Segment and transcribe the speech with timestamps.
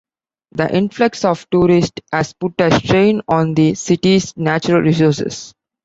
[0.53, 5.53] The influx of tourists has put a strain on the city's natural resources.